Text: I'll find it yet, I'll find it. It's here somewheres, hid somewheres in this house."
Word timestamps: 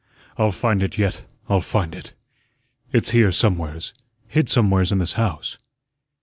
I'll 0.35 0.51
find 0.51 0.81
it 0.81 0.97
yet, 0.97 1.21
I'll 1.47 1.61
find 1.61 1.93
it. 1.93 2.13
It's 2.91 3.11
here 3.11 3.31
somewheres, 3.31 3.93
hid 4.27 4.49
somewheres 4.49 4.91
in 4.91 4.97
this 4.97 5.13
house." 5.13 5.59